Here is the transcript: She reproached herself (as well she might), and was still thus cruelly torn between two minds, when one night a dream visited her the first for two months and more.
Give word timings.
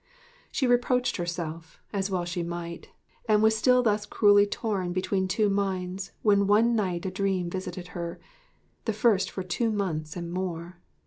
She 0.51 0.65
reproached 0.65 1.17
herself 1.17 1.79
(as 1.93 2.09
well 2.09 2.25
she 2.25 2.41
might), 2.41 2.89
and 3.29 3.43
was 3.43 3.55
still 3.55 3.83
thus 3.83 4.07
cruelly 4.07 4.47
torn 4.47 4.93
between 4.93 5.27
two 5.27 5.47
minds, 5.47 6.11
when 6.23 6.47
one 6.47 6.75
night 6.75 7.05
a 7.05 7.11
dream 7.11 7.51
visited 7.51 7.89
her 7.89 8.19
the 8.85 8.93
first 8.93 9.29
for 9.29 9.43
two 9.43 9.69
months 9.69 10.17
and 10.17 10.31
more. 10.33 10.79